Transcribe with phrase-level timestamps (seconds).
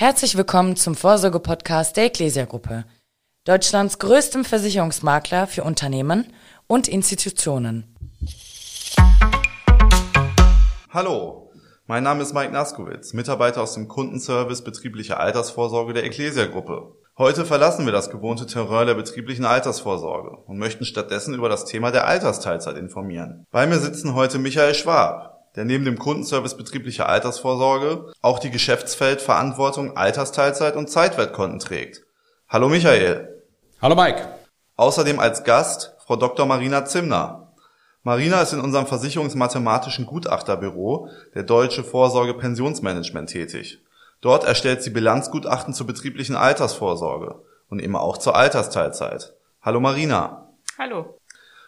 [0.00, 2.86] Herzlich willkommen zum Vorsorge-Podcast der Ecclesia Gruppe,
[3.44, 6.32] Deutschlands größtem Versicherungsmakler für Unternehmen
[6.66, 7.84] und Institutionen.
[10.88, 11.52] Hallo,
[11.86, 16.94] mein Name ist Mike Naskowitz, Mitarbeiter aus dem Kundenservice betriebliche Altersvorsorge der Ecclesia Gruppe.
[17.18, 21.90] Heute verlassen wir das gewohnte Terrain der betrieblichen Altersvorsorge und möchten stattdessen über das Thema
[21.90, 23.44] der Altersteilzeit informieren.
[23.50, 29.96] Bei mir sitzen heute Michael Schwab, der neben dem Kundenservice betriebliche Altersvorsorge auch die Geschäftsfeldverantwortung
[29.96, 32.02] Altersteilzeit und Zeitwertkonten trägt.
[32.48, 33.42] Hallo Michael.
[33.82, 34.28] Hallo Mike.
[34.76, 36.46] Außerdem als Gast Frau Dr.
[36.46, 37.52] Marina Zimner.
[38.02, 43.78] Marina ist in unserem versicherungsmathematischen Gutachterbüro der Deutsche Vorsorge Pensionsmanagement tätig.
[44.20, 49.34] Dort erstellt sie Bilanzgutachten zur betrieblichen Altersvorsorge und eben auch zur Altersteilzeit.
[49.62, 50.48] Hallo Marina.
[50.78, 51.18] Hallo.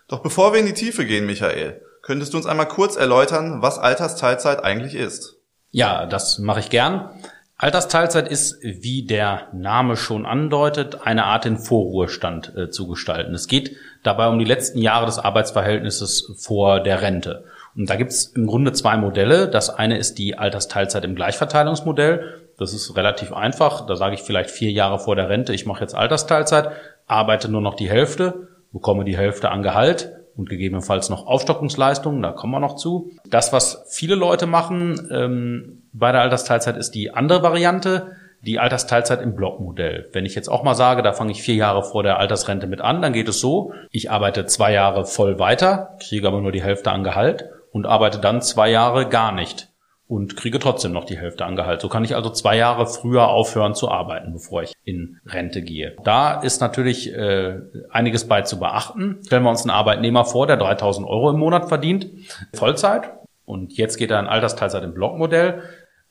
[0.09, 3.79] Doch bevor wir in die Tiefe gehen, Michael, Könntest du uns einmal kurz erläutern, was
[3.79, 5.37] Altersteilzeit eigentlich ist?
[5.71, 7.11] Ja, das mache ich gern.
[7.57, 13.35] Altersteilzeit ist, wie der Name schon andeutet, eine Art den Vorruhestand äh, zu gestalten.
[13.35, 17.45] Es geht dabei um die letzten Jahre des Arbeitsverhältnisses vor der Rente.
[17.77, 19.47] Und da gibt es im Grunde zwei Modelle.
[19.47, 22.49] Das eine ist die Altersteilzeit im Gleichverteilungsmodell.
[22.59, 23.87] Das ist relativ einfach.
[23.87, 26.73] Da sage ich vielleicht vier Jahre vor der Rente, ich mache jetzt Altersteilzeit,
[27.07, 32.33] arbeite nur noch die Hälfte, bekomme die Hälfte an Gehalt und gegebenenfalls noch Aufstockungsleistungen, da
[32.33, 33.11] kommen wir noch zu.
[33.29, 39.23] Das, was viele Leute machen ähm, bei der Altersteilzeit, ist die andere Variante, die Altersteilzeit
[39.23, 40.09] im Blockmodell.
[40.13, 42.81] Wenn ich jetzt auch mal sage, da fange ich vier Jahre vor der Altersrente mit
[42.81, 46.63] an, dann geht es so, ich arbeite zwei Jahre voll weiter, kriege aber nur die
[46.63, 49.72] Hälfte an Gehalt und arbeite dann zwei Jahre gar nicht
[50.13, 51.59] und kriege trotzdem noch die Hälfte an.
[51.81, 55.97] So kann ich also zwei Jahre früher aufhören zu arbeiten, bevor ich in Rente gehe.
[56.05, 57.61] Da ist natürlich äh,
[57.91, 59.21] einiges bei zu beachten.
[59.25, 62.11] Stellen wir uns einen Arbeitnehmer vor, der 3000 Euro im Monat verdient,
[62.53, 63.11] Vollzeit.
[63.47, 65.63] Und jetzt geht er in Altersteilzeit im Blockmodell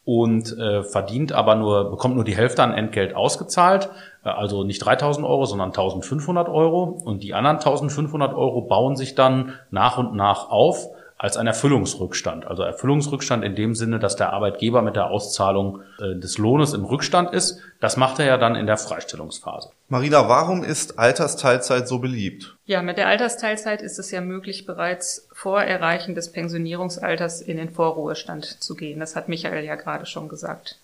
[0.04, 3.92] und äh, verdient aber nur, bekommt nur die Hälfte an Entgelt ausgezahlt,
[4.26, 6.86] äh, also nicht 3000 Euro, sondern 1500 Euro.
[7.06, 10.88] Und die anderen 1500 Euro bauen sich dann nach und nach auf
[11.21, 12.48] als ein Erfüllungsrückstand.
[12.48, 16.83] Also Erfüllungsrückstand in dem Sinne, dass der Arbeitgeber mit der Auszahlung äh, des Lohnes im
[16.83, 17.59] Rückstand ist.
[17.80, 19.70] Das macht er ja dann in der Freistellungsphase.
[19.87, 22.58] Marina, warum ist Altersteilzeit so beliebt?
[22.65, 27.70] Ja, mit der Altersteilzeit ist es ja möglich, bereits vor Erreichen des Pensionierungsalters in den
[27.70, 28.99] Vorruhestand zu gehen.
[28.99, 30.80] Das hat Michael ja gerade schon gesagt.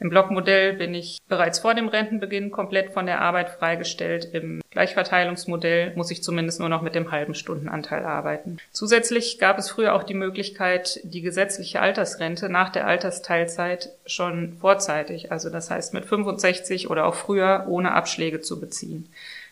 [0.00, 4.28] Im Blockmodell bin ich bereits vor dem Rentenbeginn komplett von der Arbeit freigestellt.
[4.32, 8.58] Im Gleichverteilungsmodell muss ich zumindest nur noch mit dem halben Stundenanteil arbeiten.
[8.72, 15.30] Zusätzlich gab es früher auch die Möglichkeit, die gesetzliche Altersrente nach der Altersteilzeit schon vorzeitig,
[15.30, 19.08] also das heißt mit 65 oder auch früher ohne Abschläge zu beziehen.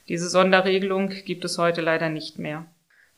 [0.08, 2.66] Diese Sonderregelung gibt es heute leider nicht mehr.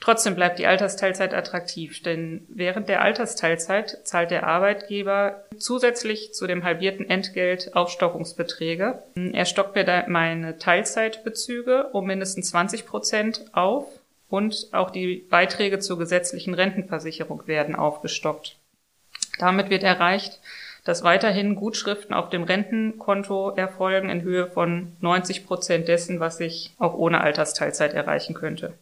[0.01, 6.63] Trotzdem bleibt die Altersteilzeit attraktiv, denn während der Altersteilzeit zahlt der Arbeitgeber zusätzlich zu dem
[6.63, 9.03] halbierten Entgelt Aufstockungsbeträge.
[9.15, 13.87] Er stockt mir meine Teilzeitbezüge um mindestens 20 Prozent auf
[14.29, 18.57] und auch die Beiträge zur gesetzlichen Rentenversicherung werden aufgestockt.
[19.39, 20.41] Damit wird erreicht,
[20.85, 26.75] dass weiterhin Gutschriften auf dem Rentenkonto erfolgen in Höhe von 90 Prozent dessen, was ich
[26.79, 28.75] auch ohne Altersteilzeit erreichen könnte.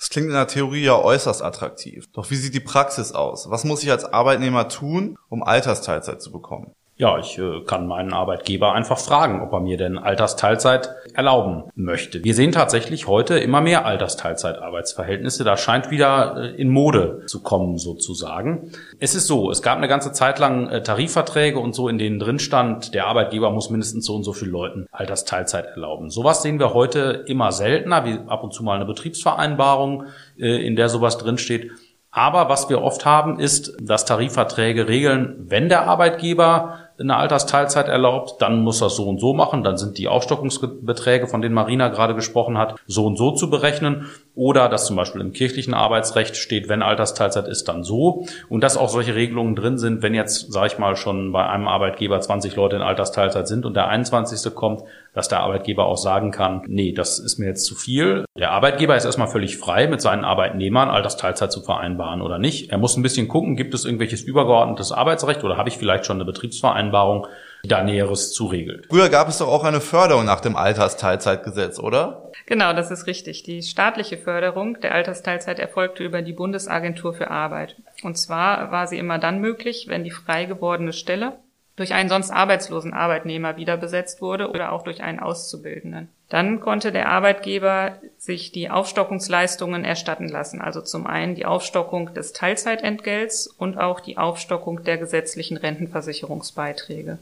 [0.00, 2.10] Das klingt in der Theorie ja äußerst attraktiv.
[2.14, 3.50] Doch wie sieht die Praxis aus?
[3.50, 6.72] Was muss ich als Arbeitnehmer tun, um Altersteilzeit zu bekommen?
[7.00, 12.22] Ja, ich äh, kann meinen Arbeitgeber einfach fragen, ob er mir denn Altersteilzeit erlauben möchte.
[12.24, 15.42] Wir sehen tatsächlich heute immer mehr Altersteilzeitarbeitsverhältnisse.
[15.42, 18.72] Da scheint wieder äh, in Mode zu kommen sozusagen.
[18.98, 22.18] Es ist so, es gab eine ganze Zeit lang äh, Tarifverträge und so, in denen
[22.18, 26.10] drin stand, der Arbeitgeber muss mindestens so und so viele Leuten Altersteilzeit erlauben.
[26.10, 30.04] Sowas sehen wir heute immer seltener, wie ab und zu mal eine Betriebsvereinbarung,
[30.38, 31.70] äh, in der sowas drinsteht.
[32.12, 38.42] Aber was wir oft haben, ist, dass Tarifverträge regeln, wenn der Arbeitgeber eine Altersteilzeit erlaubt,
[38.42, 42.14] dann muss das so und so machen, dann sind die Aufstockungsbeträge, von denen Marina gerade
[42.14, 44.06] gesprochen hat, so und so zu berechnen.
[44.40, 48.24] Oder dass zum Beispiel im kirchlichen Arbeitsrecht steht, wenn Altersteilzeit ist, dann so.
[48.48, 51.68] Und dass auch solche Regelungen drin sind, wenn jetzt, sage ich mal, schon bei einem
[51.68, 54.54] Arbeitgeber 20 Leute in Altersteilzeit sind und der 21.
[54.54, 54.82] kommt,
[55.12, 58.24] dass der Arbeitgeber auch sagen kann, nee, das ist mir jetzt zu viel.
[58.34, 62.70] Der Arbeitgeber ist erstmal völlig frei, mit seinen Arbeitnehmern Altersteilzeit zu vereinbaren oder nicht.
[62.70, 66.16] Er muss ein bisschen gucken, gibt es irgendwelches übergeordnetes Arbeitsrecht oder habe ich vielleicht schon
[66.16, 67.26] eine Betriebsvereinbarung,
[67.64, 68.86] da Näheres zu regelt.
[68.88, 72.30] Früher gab es doch auch eine Förderung nach dem Altersteilzeitgesetz, oder?
[72.46, 73.42] Genau, das ist richtig.
[73.42, 77.76] Die staatliche Förderung der Altersteilzeit erfolgte über die Bundesagentur für Arbeit.
[78.02, 81.38] Und zwar war sie immer dann möglich, wenn die frei gewordene Stelle
[81.80, 86.08] durch einen sonst arbeitslosen Arbeitnehmer wieder besetzt wurde oder auch durch einen Auszubildenden.
[86.28, 92.34] Dann konnte der Arbeitgeber sich die Aufstockungsleistungen erstatten lassen, also zum einen die Aufstockung des
[92.34, 97.18] Teilzeitentgelts und auch die Aufstockung der gesetzlichen Rentenversicherungsbeiträge.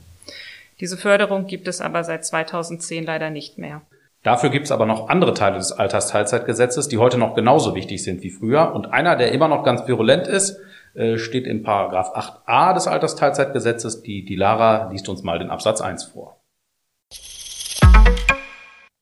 [0.81, 3.83] Diese Förderung gibt es aber seit 2010 leider nicht mehr.
[4.23, 8.23] Dafür gibt es aber noch andere Teile des Altersteilzeitgesetzes, die heute noch genauso wichtig sind
[8.23, 8.75] wie früher.
[8.75, 10.59] Und einer, der immer noch ganz virulent ist,
[10.95, 14.03] äh, steht in Paragraph 8a des Altersteilzeitgesetzes.
[14.03, 16.41] Die, die Lara liest uns mal den Absatz 1 vor.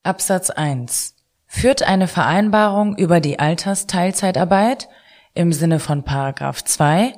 [0.03, 1.15] Absatz 1.
[1.47, 4.87] Führt eine Vereinbarung über die Altersteilzeitarbeit
[5.33, 7.13] im Sinne von Paragraph 2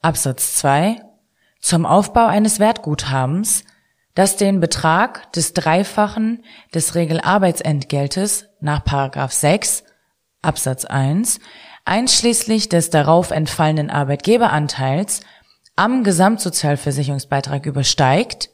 [0.00, 0.96] Absatz 2
[1.60, 3.64] zum Aufbau eines Wertguthabens,
[4.14, 6.44] das den Betrag des Dreifachen
[6.74, 9.84] des Regelarbeitsentgeltes nach Paragraph 6
[10.42, 11.40] Absatz 1
[11.84, 15.20] einschließlich des darauf entfallenen Arbeitgeberanteils
[15.76, 18.50] am Gesamtsozialversicherungsbeitrag übersteigt,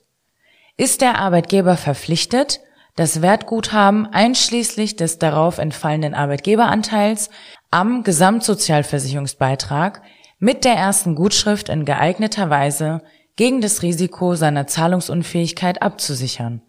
[0.77, 2.61] ist der Arbeitgeber verpflichtet,
[2.95, 7.31] das Wertguthaben einschließlich des darauf entfallenen Arbeitgeberanteils
[7.71, 10.03] am Gesamtsozialversicherungsbeitrag
[10.39, 13.03] mit der ersten Gutschrift in geeigneter Weise
[13.39, 16.61] gegen das Risiko seiner Zahlungsunfähigkeit abzusichern.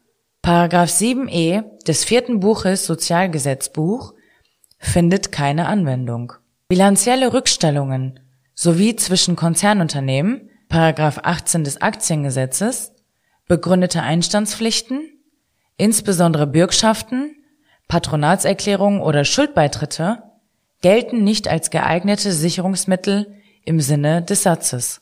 [0.44, 4.14] Paragraph 7e des vierten Buches Sozialgesetzbuch
[4.78, 6.34] findet keine Anwendung.
[6.68, 8.20] Bilanzielle Rückstellungen
[8.54, 12.94] sowie zwischen Konzernunternehmen, Paragraph 18 des Aktiengesetzes,
[13.48, 15.02] begründete Einstandspflichten,
[15.76, 17.36] insbesondere Bürgschaften,
[17.88, 20.22] Patronatserklärungen oder Schuldbeitritte
[20.84, 25.02] gelten nicht als geeignete Sicherungsmittel im Sinne des Satzes.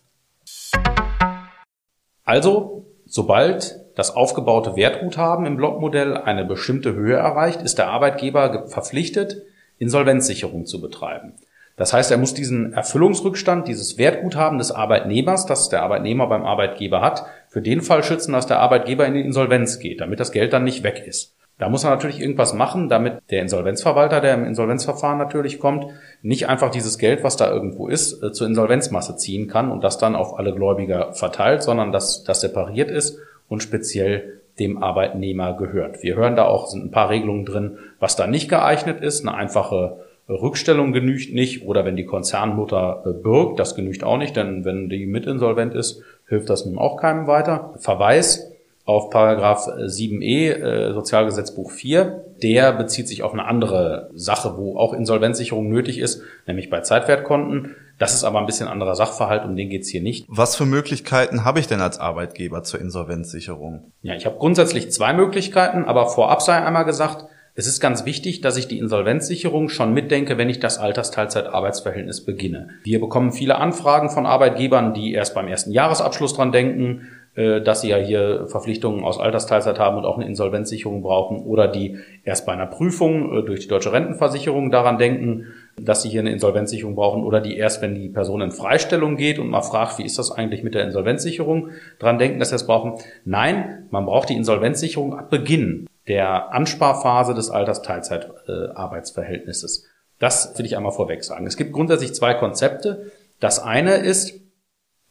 [2.27, 9.43] Also, sobald das aufgebaute Wertguthaben im Blockmodell eine bestimmte Höhe erreicht, ist der Arbeitgeber verpflichtet,
[9.77, 11.35] Insolvenzsicherung zu betreiben.
[11.77, 16.99] Das heißt, er muss diesen Erfüllungsrückstand, dieses Wertguthaben des Arbeitnehmers, das der Arbeitnehmer beim Arbeitgeber
[16.99, 20.51] hat, für den Fall schützen, dass der Arbeitgeber in die Insolvenz geht, damit das Geld
[20.51, 21.36] dann nicht weg ist.
[21.59, 25.87] Da muss er natürlich irgendwas machen, damit der Insolvenzverwalter, der im Insolvenzverfahren natürlich kommt,
[26.21, 29.97] nicht einfach dieses Geld, was da irgendwo ist, äh, zur Insolvenzmasse ziehen kann und das
[29.97, 33.17] dann auf alle Gläubiger verteilt, sondern dass das separiert ist
[33.49, 36.03] und speziell dem Arbeitnehmer gehört.
[36.03, 39.21] Wir hören da auch, sind ein paar Regelungen drin, was da nicht geeignet ist.
[39.21, 39.97] Eine einfache
[40.29, 44.89] Rückstellung genügt nicht oder wenn die Konzernmutter äh, birgt, das genügt auch nicht, denn wenn
[44.89, 47.73] die mitinsolvent ist, hilft das nun auch keinem weiter.
[47.77, 48.51] Verweis
[48.87, 52.23] auf Paragraph 7e äh, Sozialgesetzbuch 4.
[52.41, 57.75] Der bezieht sich auf eine andere Sache, wo auch Insolvenzsicherung nötig ist, nämlich bei Zeitwertkonten.
[57.99, 60.25] Das ist aber ein bisschen anderer Sachverhalt, um den geht's hier nicht.
[60.29, 63.91] Was für Möglichkeiten habe ich denn als Arbeitgeber zur Insolvenzsicherung?
[64.03, 67.25] Ja, ich habe grundsätzlich zwei Möglichkeiten, aber vorab sei einmal gesagt,
[67.59, 72.69] es ist ganz wichtig, dass ich die Insolvenzsicherung schon mitdenke, wenn ich das Altersteilzeitarbeitsverhältnis beginne.
[72.83, 77.16] Wir bekommen viele Anfragen von Arbeitgebern, die erst beim ersten Jahresabschluss dran denken, äh,
[77.61, 81.99] dass sie ja hier Verpflichtungen aus Altersteilzeit haben und auch eine Insolvenzsicherung brauchen oder die
[82.23, 85.45] erst bei einer Prüfung äh, durch die deutsche Rentenversicherung daran denken,
[85.79, 89.37] dass sie hier eine Insolvenzsicherung brauchen oder die erst, wenn die Person in Freistellung geht
[89.37, 91.69] und mal fragt, wie ist das eigentlich mit der Insolvenzsicherung,
[91.99, 92.95] daran denken, dass sie es brauchen.
[93.23, 99.85] Nein, man braucht die Insolvenzsicherung ab Beginn der Ansparphase des Altersteilzeitarbeitsverhältnisses.
[100.19, 101.45] Das will ich einmal vorweg sagen.
[101.45, 103.11] Es gibt grundsätzlich zwei Konzepte.
[103.39, 104.41] Das eine ist,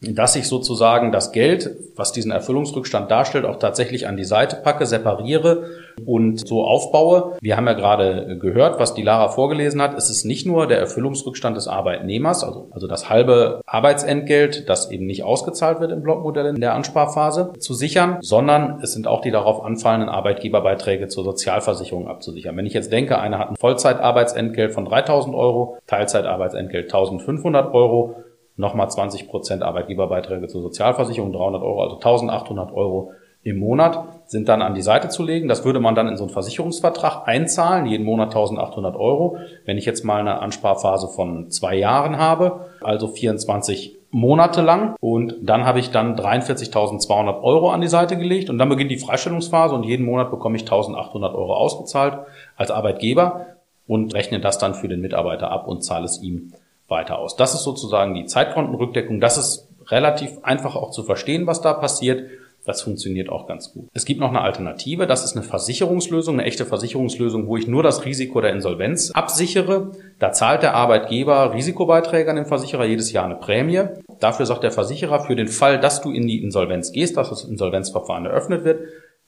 [0.01, 4.85] dass ich sozusagen das Geld, was diesen Erfüllungsrückstand darstellt, auch tatsächlich an die Seite packe,
[4.85, 5.71] separiere
[6.05, 7.39] und so aufbaue.
[7.41, 9.97] Wir haben ja gerade gehört, was die Lara vorgelesen hat.
[9.97, 15.07] Es ist nicht nur der Erfüllungsrückstand des Arbeitnehmers, also, also das halbe Arbeitsentgelt, das eben
[15.07, 19.31] nicht ausgezahlt wird im Blockmodell in der Ansparphase, zu sichern, sondern es sind auch die
[19.31, 22.55] darauf anfallenden Arbeitgeberbeiträge zur Sozialversicherung abzusichern.
[22.57, 28.17] Wenn ich jetzt denke, einer hat ein Vollzeitarbeitsentgelt von 3000 Euro, Teilzeitarbeitsentgelt 1500 Euro,
[28.57, 34.61] nochmal 20 Prozent Arbeitgeberbeiträge zur Sozialversicherung, 300 Euro, also 1800 Euro im Monat sind dann
[34.61, 35.47] an die Seite zu legen.
[35.47, 39.39] Das würde man dann in so einen Versicherungsvertrag einzahlen, jeden Monat 1800 Euro.
[39.65, 45.37] Wenn ich jetzt mal eine Ansparphase von zwei Jahren habe, also 24 Monate lang und
[45.43, 49.75] dann habe ich dann 43.200 Euro an die Seite gelegt und dann beginnt die Freistellungsphase
[49.75, 52.19] und jeden Monat bekomme ich 1.800 Euro ausgezahlt
[52.57, 53.47] als Arbeitgeber
[53.87, 56.53] und rechne das dann für den Mitarbeiter ab und zahle es ihm
[56.89, 57.37] weiter aus.
[57.37, 59.21] Das ist sozusagen die Zeitkontenrückdeckung.
[59.21, 62.29] Das ist relativ einfach auch zu verstehen, was da passiert.
[62.65, 63.87] Das funktioniert auch ganz gut.
[63.93, 67.85] Es gibt noch eine Alternative, das ist eine Versicherungslösung, eine echte Versicherungslösung, wo ich nur
[67.85, 69.93] das Risiko der Insolvenz absichere.
[70.19, 73.85] Da zahlt der Arbeitgeber Risikobeiträge an den Versicherer jedes Jahr eine Prämie.
[74.19, 77.45] Dafür sagt der Versicherer, für den Fall, dass du in die Insolvenz gehst, dass das
[77.45, 78.81] Insolvenzverfahren eröffnet wird,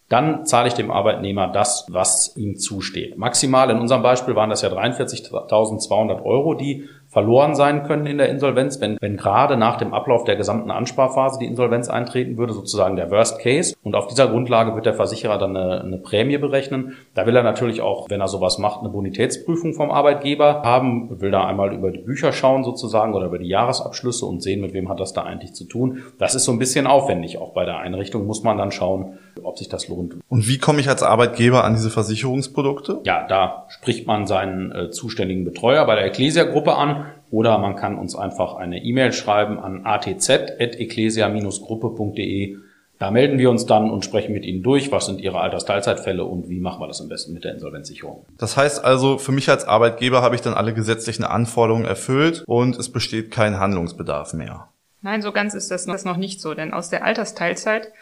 [0.09, 3.19] dann zahle ich dem Arbeitnehmer das, was ihm zusteht.
[3.19, 6.89] Maximal in unserem Beispiel waren das ja 43.200 Euro, die
[7.19, 11.41] verloren sein können in der Insolvenz, wenn, wenn gerade nach dem Ablauf der gesamten Ansparphase
[11.41, 13.75] die Insolvenz eintreten würde, sozusagen der Worst Case.
[13.83, 16.95] Und auf dieser Grundlage wird der Versicherer dann eine, eine Prämie berechnen.
[17.15, 21.33] Da will er natürlich auch, wenn er sowas macht, eine Bonitätsprüfung vom Arbeitgeber haben, will
[21.33, 24.89] da einmal über die Bücher schauen sozusagen oder über die Jahresabschlüsse und sehen, mit wem
[24.89, 26.05] hat das da eigentlich zu tun.
[26.21, 27.39] Das ist so ein bisschen aufwendig.
[27.39, 30.15] Auch bei der Einrichtung muss man dann schauen, ob sich das lohnt.
[30.29, 33.01] Und wie komme ich als Arbeitgeber an diese Versicherungsprodukte?
[33.03, 37.99] Ja, da spricht man seinen äh, zuständigen Betreuer bei der Ecclesia-Gruppe an oder man kann
[37.99, 42.57] uns einfach eine E-Mail schreiben an atz.ecclesia-gruppe.de.
[42.99, 46.49] Da melden wir uns dann und sprechen mit Ihnen durch, was sind Ihre Altersteilzeitfälle und
[46.49, 48.27] wie machen wir das am besten mit der Insolvenzsicherung.
[48.39, 52.77] Das heißt also, für mich als Arbeitgeber habe ich dann alle gesetzlichen Anforderungen erfüllt und
[52.77, 54.71] es besteht kein Handlungsbedarf mehr.
[55.01, 57.93] Nein, so ganz ist das noch nicht so, denn aus der Altersteilzeit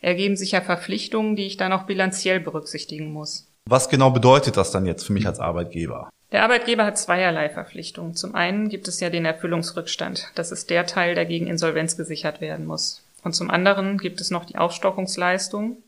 [0.00, 3.48] ergeben sich ja Verpflichtungen, die ich dann auch bilanziell berücksichtigen muss.
[3.68, 6.08] Was genau bedeutet das dann jetzt für mich als Arbeitgeber?
[6.30, 8.14] Der Arbeitgeber hat zweierlei Verpflichtungen.
[8.14, 10.30] Zum einen gibt es ja den Erfüllungsrückstand.
[10.36, 13.02] Das ist der Teil, der gegen Insolvenz gesichert werden muss.
[13.24, 15.78] Und zum anderen gibt es noch die Aufstockungsleistung.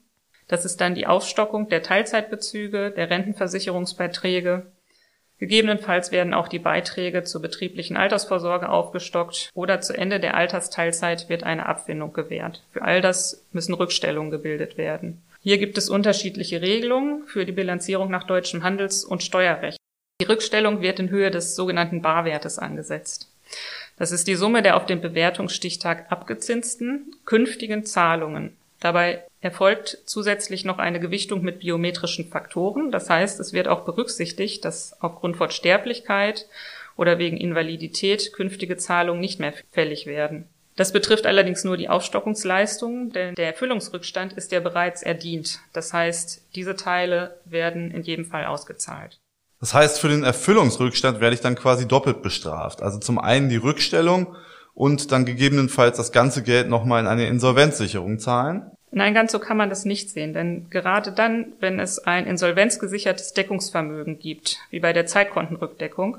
[0.49, 4.66] Das ist dann die Aufstockung der Teilzeitbezüge, der Rentenversicherungsbeiträge.
[5.38, 11.44] Gegebenenfalls werden auch die Beiträge zur betrieblichen Altersvorsorge aufgestockt oder zu Ende der Altersteilzeit wird
[11.44, 12.64] eine Abfindung gewährt.
[12.73, 15.23] Für all das müssen Rückstellungen gebildet werden.
[15.40, 19.78] Hier gibt es unterschiedliche Regelungen für die Bilanzierung nach deutschem Handels- und Steuerrecht.
[20.21, 23.30] Die Rückstellung wird in Höhe des sogenannten Barwertes angesetzt.
[23.97, 28.57] Das ist die Summe der auf dem Bewertungsstichtag abgezinsten künftigen Zahlungen.
[28.80, 32.90] Dabei erfolgt zusätzlich noch eine Gewichtung mit biometrischen Faktoren.
[32.90, 36.47] Das heißt, es wird auch berücksichtigt, dass aufgrund von Sterblichkeit
[36.97, 40.49] oder wegen Invalidität künftige Zahlungen nicht mehr fällig werden.
[40.78, 45.58] Das betrifft allerdings nur die Aufstockungsleistungen, denn der Erfüllungsrückstand ist ja bereits erdient.
[45.73, 49.18] Das heißt, diese Teile werden in jedem Fall ausgezahlt.
[49.58, 52.80] Das heißt, für den Erfüllungsrückstand werde ich dann quasi doppelt bestraft.
[52.80, 54.37] Also zum einen die Rückstellung
[54.73, 58.70] und dann gegebenenfalls das ganze Geld nochmal in eine Insolvenzsicherung zahlen.
[58.92, 63.32] Nein, ganz so kann man das nicht sehen, denn gerade dann, wenn es ein insolvenzgesichertes
[63.32, 66.18] Deckungsvermögen gibt, wie bei der Zeitkontenrückdeckung,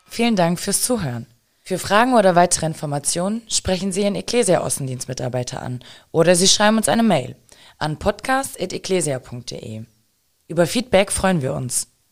[0.06, 1.26] Vielen Dank fürs Zuhören.
[1.60, 7.04] Für Fragen oder weitere Informationen sprechen Sie Ihren Ecclesia-Außendienstmitarbeiter an oder Sie schreiben uns eine
[7.04, 7.36] Mail
[7.78, 9.84] an podcast.ecclesia.de.
[10.48, 11.88] Über Feedback freuen wir uns.